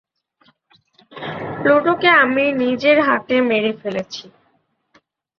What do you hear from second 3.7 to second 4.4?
ফেলেছি।